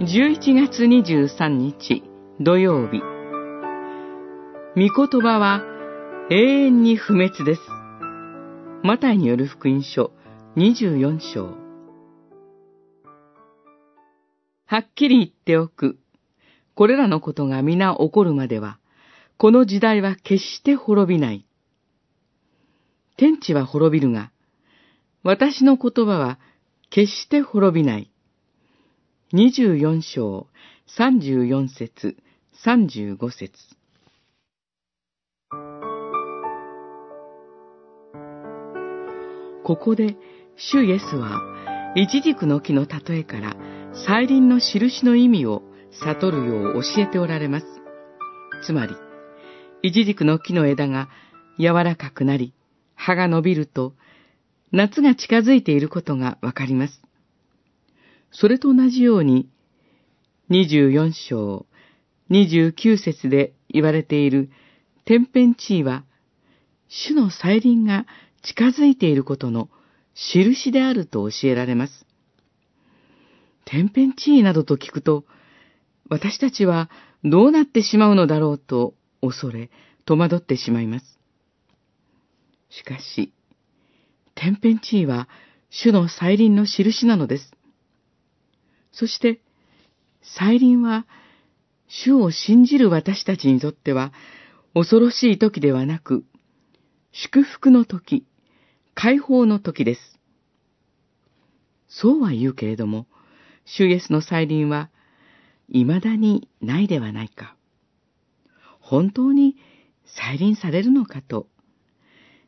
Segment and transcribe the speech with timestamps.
[0.00, 2.02] 11月23日
[2.40, 3.02] 土曜日
[4.74, 5.62] 御言葉は
[6.30, 7.60] 永遠に不滅です。
[8.82, 10.12] マタイによる福音書
[10.56, 11.54] 24章
[14.64, 15.98] はっきり言っておく。
[16.74, 18.78] これらのことが皆起こるまでは、
[19.36, 21.46] この時代は決して滅びない。
[23.18, 24.32] 天地は滅びるが、
[25.24, 26.38] 私の言葉は
[26.88, 28.09] 決して滅びない。
[29.32, 30.48] 24章
[30.98, 32.16] 34節
[32.64, 33.52] 35節
[39.62, 40.16] ここで、
[40.56, 41.40] 主イエスは、
[41.94, 43.54] イチジクの木の例えから、
[44.04, 45.62] 再臨の印の意味を
[45.92, 47.66] 悟るよう教えておられます。
[48.66, 48.96] つまり、
[49.82, 51.08] イチジクの木の枝が
[51.56, 52.52] 柔らかくなり、
[52.96, 53.94] 葉が伸びると、
[54.72, 57.00] 夏が近づいていることがわかります。
[58.30, 59.48] それと同じように、
[60.50, 61.66] 24章、
[62.30, 64.50] 29節で言われている
[65.04, 66.04] 天変地異は、
[66.88, 68.06] 主の再臨が
[68.42, 69.68] 近づいていることの
[70.14, 72.06] 印であると教えられます。
[73.64, 75.24] 天変地異などと聞くと、
[76.08, 76.90] 私たちは
[77.24, 79.70] どうなってしまうのだろうと恐れ、
[80.04, 81.18] 戸惑ってしまいます。
[82.68, 83.32] しかし、
[84.34, 85.28] 天変地異は
[85.70, 87.52] 主の再臨の印なのです。
[88.92, 89.40] そして、
[90.22, 91.06] 再臨は、
[91.88, 94.12] 主を信じる私たちにとっては、
[94.74, 96.24] 恐ろしい時ではなく、
[97.12, 98.26] 祝福の時、
[98.94, 100.18] 解放の時です。
[101.88, 103.06] そうは言うけれども、
[103.64, 104.90] 主イエスの再臨は、
[105.72, 107.56] 未だにないではないか。
[108.80, 109.56] 本当に
[110.04, 111.48] 再臨されるのかと、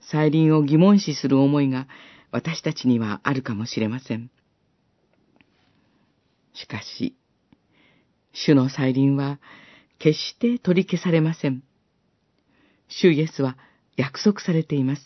[0.00, 1.88] 再臨を疑問視する思いが
[2.30, 4.30] 私たちにはあるかもしれません。
[6.74, 7.16] しかし、
[8.32, 9.38] 主の再臨は
[10.00, 11.62] 決して取り消されません。
[12.88, 13.56] 主イエスは
[13.96, 15.02] 約束されています。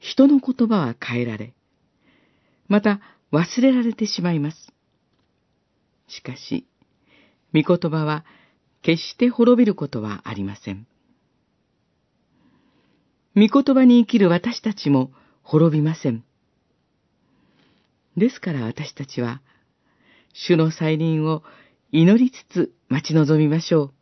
[0.00, 1.54] 人の言葉は変えられ、
[2.66, 3.00] また
[3.32, 4.72] 忘れられてしまいます。
[6.08, 6.66] しかし、
[7.54, 8.24] 御言葉は
[8.82, 10.88] 決して滅びることはありません。
[13.36, 15.12] 御言葉に生きる私たちも
[15.42, 16.24] 滅びません。
[18.16, 19.40] ですから私たちは、
[20.34, 21.42] 主の再臨を
[21.92, 23.94] 祈りつつ待ち望みましょう。